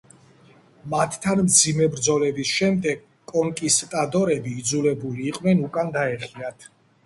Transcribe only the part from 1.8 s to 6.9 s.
ბრძოლების შემდეგ კონკისტადორები იძულებული იყვნენ უკან დაეხიათ.